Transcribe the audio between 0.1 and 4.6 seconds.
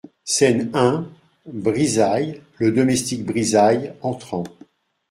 Scène un BRIZAILLES, LE DOMESTIQUE BRIZAILLES, entrant.